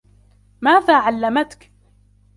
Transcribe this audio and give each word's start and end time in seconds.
ماذا 0.61 0.93
علمَتك؟ 0.97 1.71